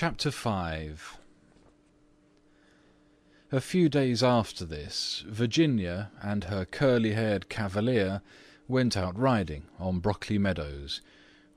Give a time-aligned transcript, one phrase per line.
[0.00, 0.92] Chapter V
[3.50, 8.22] A few days after this, Virginia and her curly haired cavalier
[8.68, 11.00] went out riding on Brockley Meadows,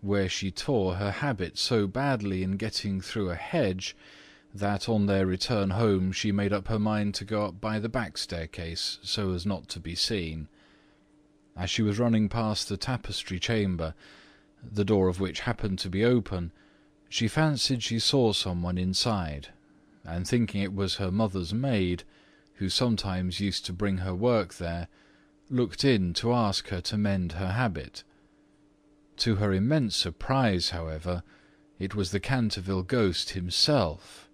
[0.02, 3.96] where she tore her habit so badly in getting through a hedge
[4.56, 7.90] that on their return home she made up her mind to go up by the
[7.90, 10.48] back staircase so as not to be seen.
[11.56, 13.94] As she was running past the Tapestry Chamber,
[14.64, 16.52] the door of which happened to be open,
[17.12, 19.50] she fancied she saw someone inside,
[20.06, 22.06] and thinking it was her mother's maid,
[22.54, 24.88] who sometimes used to bring her work there,
[25.50, 28.06] looked in to ask her to mend her habit.
[29.18, 31.22] To her immense surprise, however,
[31.78, 34.30] it was the Canterville ghost himself.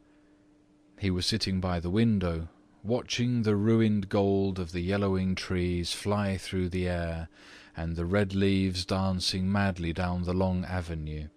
[0.99, 2.47] He was sitting by the window,
[2.83, 7.27] watching the ruined gold of the yellowing trees fly through the air,
[7.75, 11.29] and the red leaves dancing madly down the long avenue.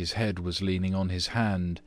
[0.00, 1.82] His head was leaning on his hand,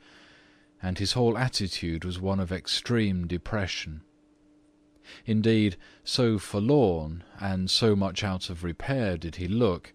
[0.83, 4.03] and his whole attitude was one of extreme depression.
[5.25, 9.93] Indeed, so forlorn and so much out of repair did he look,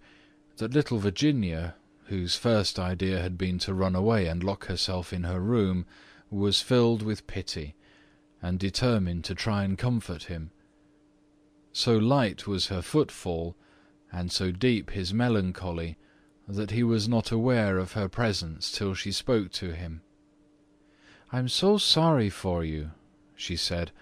[0.56, 5.22] that little Virginia, whose first idea had been to run away and lock herself in
[5.22, 5.86] her room,
[6.28, 7.76] was filled with pity,
[8.42, 10.50] and determined to try and comfort him.
[11.72, 13.54] So light was her footfall,
[14.10, 15.96] and so deep his melancholy,
[16.48, 20.00] that he was not aware of her presence till she spoke to him.
[21.30, 22.92] "I am so sorry for you,"
[23.36, 23.92] she said,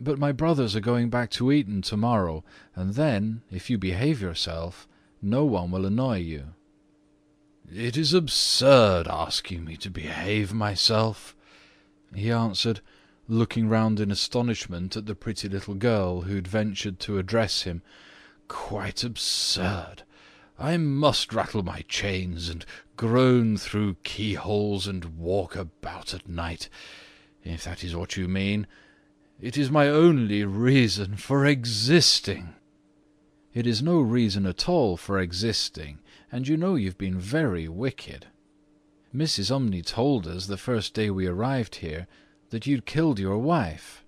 [0.00, 2.44] "but my brothers are going back to Eton to morrow,
[2.76, 4.86] and then, if you behave yourself,
[5.20, 6.54] no one will annoy you."
[7.68, 11.34] "It is absurd asking me to behave myself,"
[12.14, 12.80] he answered,
[13.26, 17.82] looking round in astonishment at the pretty little girl who had ventured to address him.
[18.46, 20.04] "Quite absurd.
[20.58, 22.64] I must rattle my chains and
[22.96, 26.70] groan through keyholes and walk about at night,
[27.44, 28.66] if that is what you mean.
[29.38, 32.54] It is my only reason for existing."
[33.52, 35.98] "It is no reason at all for existing,
[36.32, 38.28] and you know you've been very wicked.
[39.14, 39.50] Mrs.
[39.50, 42.06] Umney told us the first day we arrived here
[42.48, 44.06] that you'd killed your wife."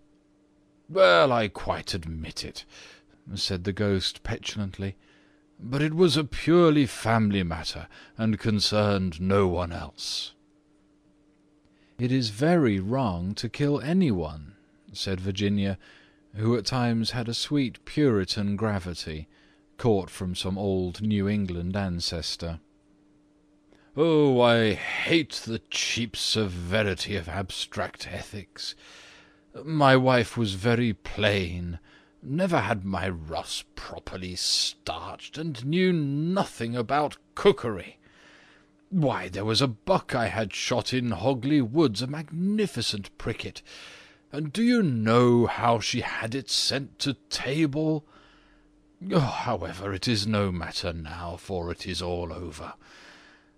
[0.88, 2.64] "Well, I quite admit it,"
[3.34, 4.96] said the ghost petulantly
[5.60, 10.32] but it was a purely family matter, and concerned no one else."
[11.98, 14.54] "It is very wrong to kill anyone,"
[14.92, 15.78] said Virginia,
[16.34, 19.26] who at times had a sweet Puritan gravity,
[19.78, 22.60] caught from some old New England ancestor.
[23.96, 28.76] "Oh, I hate the cheap severity of abstract ethics.
[29.64, 31.80] My wife was very plain
[32.22, 37.98] never had my ruffs properly starched, and knew nothing about cookery.
[38.90, 43.62] Why, there was a buck I had shot in Hogley Woods, a magnificent pricket,
[44.32, 48.04] and do you know how she had it sent to table?
[49.12, 52.74] Oh, however, it is no matter now, for it is all over.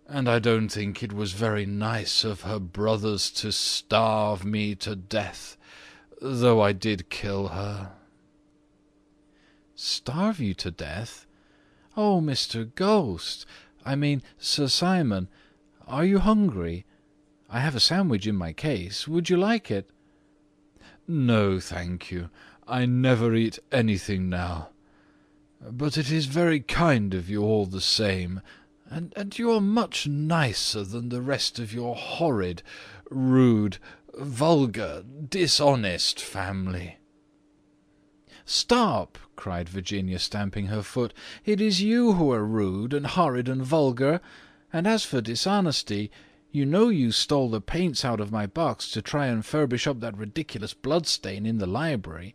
[0.06, 4.96] And I don't think it was very nice of her brothers to starve me to
[4.96, 5.56] death,
[6.20, 7.92] though I did kill her.
[9.82, 11.26] Starve you to death?
[11.96, 12.70] Oh, Mr.
[12.74, 13.46] Ghost!
[13.82, 15.28] I mean, Sir Simon,
[15.86, 16.84] are you hungry?
[17.48, 19.08] I have a sandwich in my case.
[19.08, 19.88] Would you like it?"
[21.08, 22.28] "No, thank you.
[22.68, 24.68] I never eat anything now.
[25.62, 28.42] But it is very kind of you all the same,
[28.90, 32.62] and, and you are much nicer than the rest of your horrid,
[33.08, 33.78] rude,
[34.14, 36.99] vulgar, dishonest family."
[38.52, 41.14] "Stop!" cried Virginia, stamping her foot.
[41.44, 44.20] "It is you who are rude and horrid and vulgar;
[44.72, 46.10] and as for dishonesty,
[46.50, 50.00] you know you stole the paints out of my box to try and furbish up
[50.00, 52.34] that ridiculous blood stain in the library.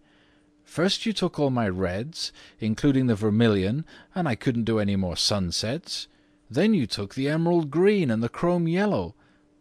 [0.64, 3.84] First you took all my reds, including the vermilion,
[4.16, 6.08] and I couldn't do any more sunsets.
[6.50, 9.16] Then you took the emerald green and the chrome yellow,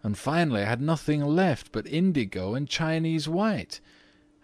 [0.05, 3.81] and finally I had nothing left but indigo and Chinese white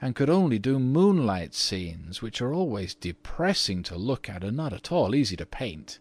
[0.00, 4.72] and could only do moonlight scenes, which are always depressing to look at and not
[4.72, 5.98] at all easy to paint.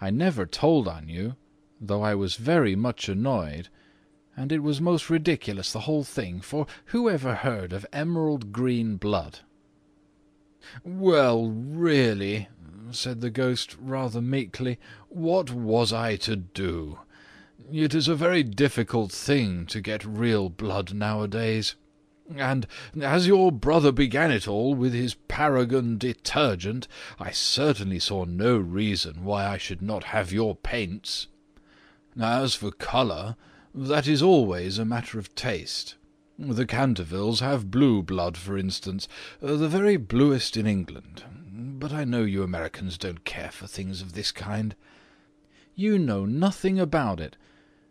[0.00, 1.36] I never told on you,
[1.80, 3.68] though I was very much annoyed,
[4.36, 8.96] and it was most ridiculous the whole thing, for who ever heard of emerald green
[8.96, 9.40] blood?"
[10.82, 12.48] "Well, really,"
[12.90, 14.78] said the ghost rather meekly,
[15.08, 17.00] "what was I to do?
[17.70, 21.74] It is a very difficult thing to get real blood nowadays.
[22.36, 22.66] And
[23.00, 26.88] as your brother began it all with his Paragon Detergent,
[27.18, 31.26] I certainly saw no reason why I should not have your paints."
[32.18, 33.36] As for colour,
[33.74, 35.96] that is always a matter of taste.
[36.38, 39.08] The Cantervilles have blue blood, for instance,
[39.40, 41.24] the very bluest in England.
[41.54, 44.74] But I know you Americans don't care for things of this kind."
[45.74, 47.36] "You know nothing about it,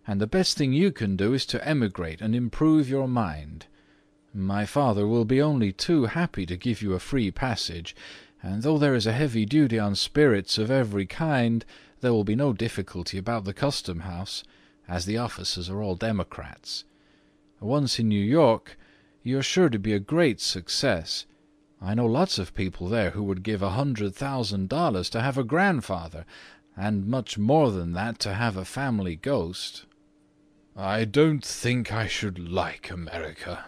[0.08, 3.68] and the best thing you can do is to emigrate and improve your mind.
[4.34, 7.96] My father will be only too happy to give you a free passage,
[8.42, 11.66] and though there is a heavy duty on spirits of every kind,
[12.00, 14.44] there will be no difficulty about the custom house,
[14.88, 16.86] as the officers are all Democrats.
[17.60, 18.78] Once in New York,
[19.22, 21.26] you are sure to be a great success.
[21.82, 25.38] I know lots of people there who would give a hundred thousand dollars to have
[25.38, 26.26] a grandfather,
[26.78, 29.86] and much more than that to have a family ghost."
[30.76, 33.66] "I don't think I should like America."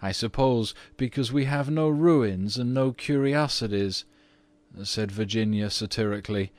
[0.00, 4.04] "I suppose because we have no ruins and no curiosities,"
[4.84, 6.52] said Virginia satirically.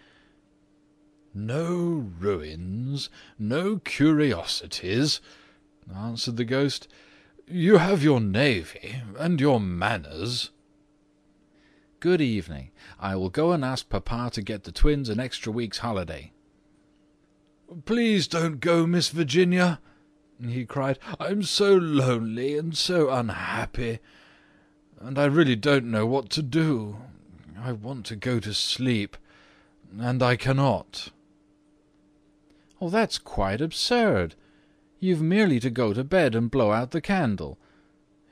[1.33, 5.21] "No ruins, no curiosities!"
[5.93, 6.87] answered the ghost.
[7.47, 10.51] "You have your navy, and your manners."
[11.99, 12.71] "Good evening.
[12.99, 16.33] I will go and ask papa to get the twins an extra week's holiday."
[17.85, 19.79] "Please don't go, Miss Virginia,"
[20.47, 20.97] he cried.
[21.19, 23.99] "I'm so lonely and so unhappy,
[24.99, 26.97] and I really don't know what to do.
[27.57, 29.17] I want to go to sleep,
[29.97, 31.09] and I cannot."
[32.79, 34.35] "Oh, that's quite absurd.
[34.99, 37.57] You've merely to go to bed and blow out the candle.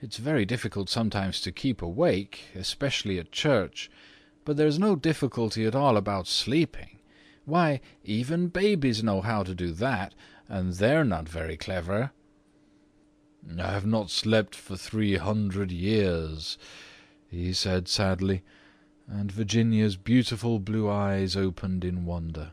[0.01, 3.89] It's very difficult sometimes to keep awake, especially at church,
[4.45, 6.96] but there's no difficulty at all about sleeping.
[7.47, 10.13] Why, even babies know how to do that,
[10.49, 12.11] and they're not very clever."
[13.57, 16.57] "I have not slept for three hundred years,"
[17.29, 18.43] he said sadly,
[19.07, 22.51] and Virginia's beautiful blue eyes opened in wonder.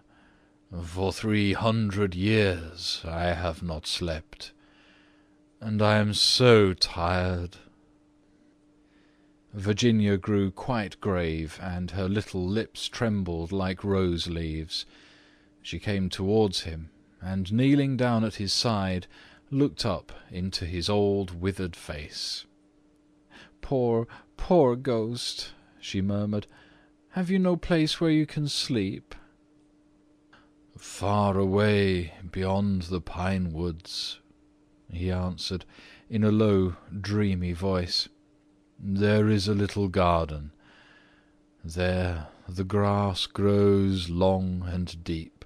[0.81, 4.53] For three hundred years I have not slept,
[5.61, 7.57] and I am so tired."
[9.55, 14.85] Virginia grew quite grave, and her little lips trembled like rose leaves.
[15.63, 16.91] She came towards him,
[17.23, 19.07] and kneeling down at his side,
[19.53, 22.47] looked up into his old withered face.
[23.61, 26.49] "Poor, poor ghost!" she murmured.
[27.11, 29.15] "Have you no place where you can sleep?"
[30.77, 34.19] "Far away beyond the pine woods,"
[34.91, 35.65] he answered,
[36.11, 38.09] in a low, dreamy voice,
[38.83, 40.51] "there is a little garden.
[41.65, 45.45] There the grass grows long and deep.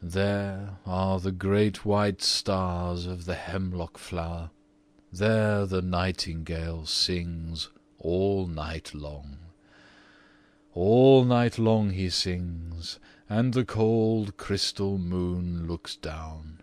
[0.00, 4.50] There are the great white stars of the hemlock flower.
[5.12, 7.68] There the nightingale sings
[7.98, 9.36] all night long.
[10.72, 12.98] All night long he sings
[13.28, 16.62] and the cold crystal moon looks down,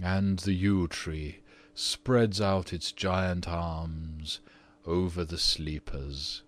[0.00, 1.40] and the yew tree
[1.74, 4.38] spreads out its giant arms
[4.86, 6.42] over the sleepers."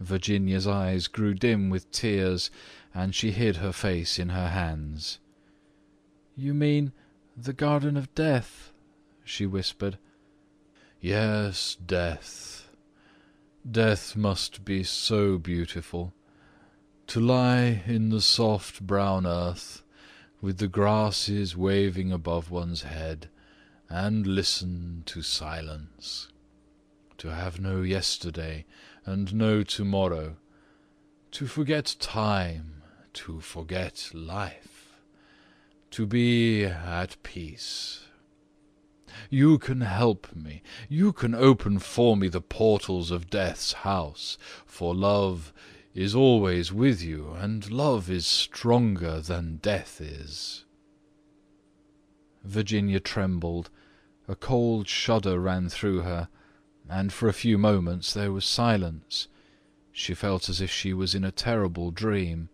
[0.00, 2.50] Virginia's eyes grew dim with tears,
[2.94, 5.18] and she hid her face in her hands.
[6.34, 6.92] "You mean
[7.36, 8.72] the Garden of Death?"
[9.24, 9.98] she whispered.
[11.00, 12.70] "Yes, death.
[13.70, 16.14] Death must be so beautiful.
[17.08, 19.82] To lie in the soft brown earth,
[20.40, 23.28] with the grasses waving above one's head,
[23.90, 26.28] and listen to silence.
[27.20, 28.64] To have no yesterday
[29.04, 30.36] and no tomorrow.
[31.32, 34.96] To forget time, to forget life.
[35.90, 38.04] To be at peace.
[39.28, 40.62] You can help me.
[40.88, 45.52] You can open for me the portals of death's house, for love
[45.92, 50.64] is always with you, and love is stronger than death is."
[52.44, 53.68] Virginia trembled.
[54.26, 56.30] A cold shudder ran through her,
[56.90, 59.28] and for a few moments there was silence.
[59.92, 62.48] She felt as if she was in a terrible dream.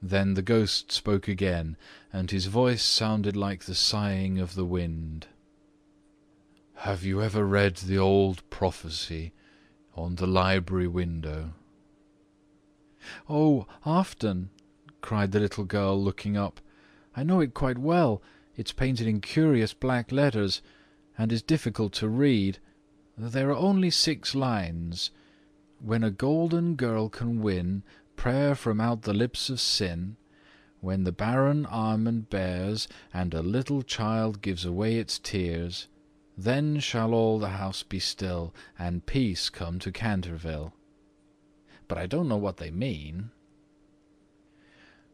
[0.00, 1.76] Then the ghost spoke again,
[2.10, 5.26] and his voice sounded like the sighing of the wind.
[6.86, 9.32] "Have you ever read the old prophecy
[9.94, 11.52] on the library window?
[13.28, 14.48] "Oh, often!"
[15.02, 16.60] cried the little girl, looking up.
[17.14, 18.22] "I know it quite well.
[18.56, 20.62] It's painted in curious black letters,
[21.18, 22.58] and is difficult to read.
[23.20, 25.10] There are only six lines:
[25.80, 27.82] "When a golden girl can win
[28.14, 30.16] Prayer from out the lips of sin;
[30.80, 35.88] When the barren almond bears, And a little child gives away its tears,
[36.36, 40.72] Then shall all the house be still, And peace come to Canterville
[41.88, 43.30] but I don't know what they mean."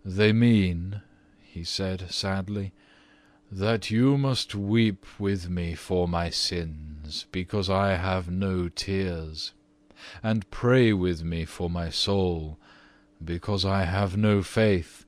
[0.04, 1.00] "They mean,"
[1.40, 2.72] he said sadly,
[3.56, 9.52] "that you must weep with me for my sins, because I have no tears,
[10.24, 12.58] and pray with me for my soul,
[13.24, 15.06] because I have no faith,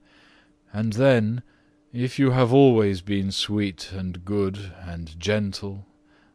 [0.73, 1.43] and then,
[1.93, 5.85] if you have always been sweet and good and gentle,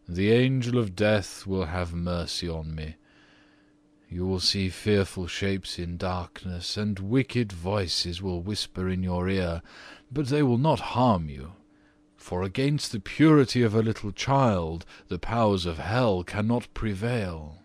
[0.06, 2.96] the angel of death will have mercy on me.
[4.10, 9.62] You will see fearful shapes in darkness, and wicked voices will whisper in your ear,
[10.12, 11.53] but they will not harm you,
[12.22, 17.58] for against the purity of a little child the powers of hell cannot prevail."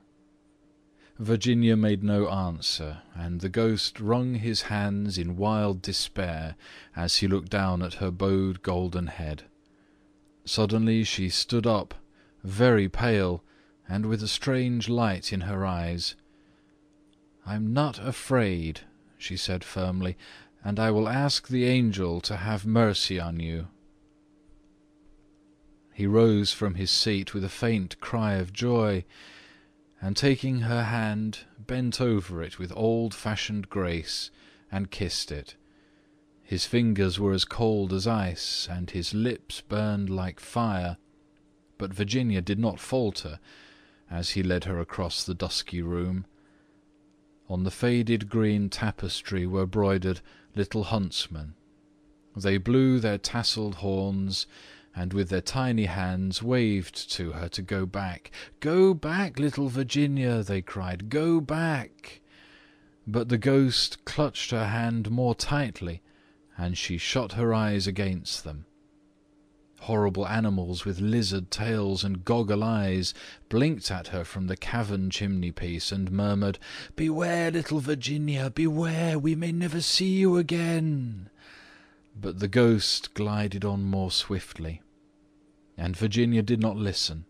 [1.18, 6.56] Virginia made no answer, and the ghost wrung his hands in wild despair
[6.94, 9.44] as he looked down at her bowed golden head.
[10.46, 11.94] Suddenly she stood up,
[12.42, 13.44] very pale,
[13.88, 16.16] and with a strange light in her eyes.
[17.44, 18.80] "I'm not afraid,"
[19.18, 20.16] she said firmly,
[20.64, 23.68] "and I will ask the angel to have mercy on you."
[25.96, 29.06] He rose from his seat with a faint cry of joy
[29.98, 34.30] and taking her hand bent over it with old fashioned grace
[34.70, 35.56] and kissed it.
[36.42, 40.98] His fingers were as cold as ice, and his lips burned like fire,
[41.78, 43.40] but Virginia did not falter
[44.10, 46.26] as he led her across the dusky room.
[47.48, 50.20] On the faded green tapestry were broidered
[50.54, 51.54] little huntsmen.
[52.36, 54.46] They blew their tasselled horns
[54.98, 58.30] and with their tiny hands waved to her to go back.
[58.60, 61.10] "Go back, little Virginia!" they cried.
[61.10, 62.22] "Go back!"
[63.06, 66.00] But the ghost clutched her hand more tightly,
[66.56, 68.64] and she shut her eyes against them.
[69.80, 73.12] Horrible animals with lizard tails and goggle eyes
[73.50, 76.58] blinked at her from the cavern chimney-piece and murmured,
[76.96, 79.18] "Beware, little Virginia, beware!
[79.18, 81.28] We may never see you again."
[82.18, 84.80] But the ghost glided on more swiftly
[85.76, 87.24] and Virginia did not listen.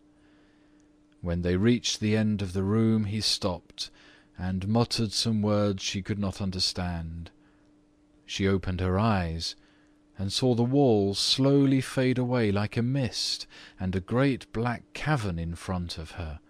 [1.20, 3.90] When they reached the end of the room he stopped,
[4.38, 7.30] and muttered some words she could not understand.
[8.24, 9.56] She opened her eyes,
[10.18, 13.46] and saw the walls slowly fade away like a mist,
[13.78, 16.40] and a great black cavern in front of her.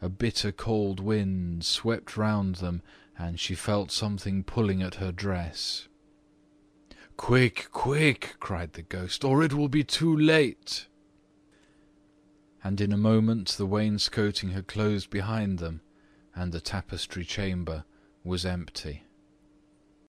[0.00, 2.82] A bitter cold wind swept round them,
[3.18, 5.88] and she felt something pulling at her dress.
[7.16, 10.86] "Quick, quick!" cried the ghost, "or it will be too late!"
[12.62, 15.80] And in a moment the wainscoting had closed behind them,
[16.34, 17.84] and the tapestry chamber
[18.24, 19.04] was empty.